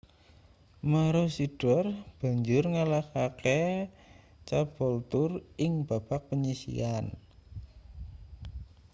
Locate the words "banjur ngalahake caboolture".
2.19-5.37